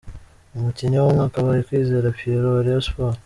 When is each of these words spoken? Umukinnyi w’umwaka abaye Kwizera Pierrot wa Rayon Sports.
Umukinnyi 0.55 0.97
w’umwaka 0.99 1.35
abaye 1.39 1.61
Kwizera 1.67 2.15
Pierrot 2.17 2.53
wa 2.55 2.63
Rayon 2.65 2.83
Sports. 2.87 3.19